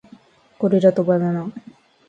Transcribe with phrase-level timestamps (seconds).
[0.57, 1.51] ゴリラとバナナ